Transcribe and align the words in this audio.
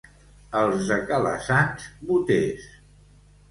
Els 0.61 0.87
de 0.91 0.97
Calassanç, 1.11 1.87
boters. 2.09 2.67